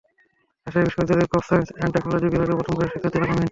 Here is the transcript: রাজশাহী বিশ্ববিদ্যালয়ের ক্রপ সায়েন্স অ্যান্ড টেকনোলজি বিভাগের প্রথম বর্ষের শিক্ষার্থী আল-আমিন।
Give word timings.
রাজশাহী 0.73 0.85
বিশ্ববিদ্যালয়ের 0.87 1.29
ক্রপ 1.31 1.43
সায়েন্স 1.49 1.69
অ্যান্ড 1.77 1.91
টেকনোলজি 1.95 2.27
বিভাগের 2.33 2.57
প্রথম 2.57 2.73
বর্ষের 2.77 2.91
শিক্ষার্থী 2.93 3.17
আল-আমিন। 3.19 3.49